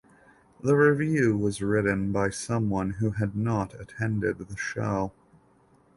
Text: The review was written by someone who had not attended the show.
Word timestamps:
The 0.63 0.75
review 0.75 1.37
was 1.37 1.61
written 1.61 2.11
by 2.11 2.31
someone 2.31 2.93
who 2.93 3.11
had 3.11 3.35
not 3.35 3.79
attended 3.79 4.39
the 4.39 4.57
show. 4.57 5.11